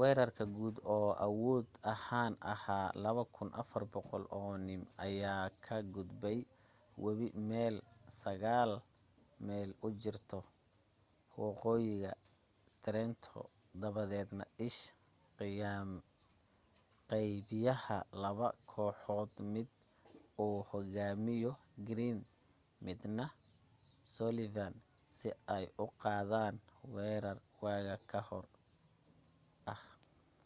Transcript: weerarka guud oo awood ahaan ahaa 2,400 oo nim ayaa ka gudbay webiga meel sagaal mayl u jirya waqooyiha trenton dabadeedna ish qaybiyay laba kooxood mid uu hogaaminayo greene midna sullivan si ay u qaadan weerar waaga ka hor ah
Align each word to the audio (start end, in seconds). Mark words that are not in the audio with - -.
weerarka 0.00 0.44
guud 0.56 0.76
oo 0.96 1.10
awood 1.26 1.68
ahaan 1.94 2.34
ahaa 2.52 2.88
2,400 2.96 4.26
oo 4.38 4.50
nim 4.66 4.82
ayaa 5.06 5.46
ka 5.64 5.76
gudbay 5.94 6.38
webiga 7.04 7.38
meel 7.50 7.76
sagaal 8.20 8.72
mayl 9.46 9.70
u 9.86 9.88
jirya 10.02 10.38
waqooyiha 11.40 12.12
trenton 12.84 13.48
dabadeedna 13.80 14.44
ish 14.68 14.80
qaybiyay 17.08 17.84
laba 18.22 18.48
kooxood 18.72 19.30
mid 19.52 19.68
uu 20.44 20.56
hogaaminayo 20.70 21.52
greene 21.88 22.22
midna 22.84 23.24
sullivan 24.14 24.74
si 25.16 25.28
ay 25.56 25.64
u 25.82 25.86
qaadan 26.02 26.54
weerar 26.94 27.38
waaga 27.62 27.96
ka 28.10 28.20
hor 28.28 28.46
ah 29.72 29.80